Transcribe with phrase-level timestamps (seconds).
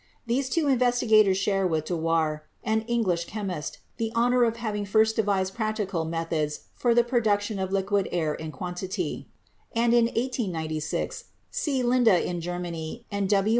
[0.25, 5.53] These two investigators share with Dewar, an English chemist, the honor of having first devised
[5.53, 9.27] practical meth ods for the production of liquid air in quantity;
[9.75, 11.83] and in 270 CHEMISTRY 1896 C.
[11.83, 13.49] Linde in Germany and W.